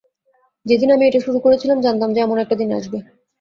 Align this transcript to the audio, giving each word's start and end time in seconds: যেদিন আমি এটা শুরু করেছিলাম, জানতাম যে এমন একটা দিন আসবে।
যেদিন 0.65 0.89
আমি 0.91 1.03
এটা 1.05 1.19
শুরু 1.19 1.39
করেছিলাম, 1.45 1.77
জানতাম 1.81 2.09
যে 2.13 2.19
এমন 2.21 2.37
একটা 2.39 2.55
দিন 2.55 2.69
আসবে। 2.79 2.97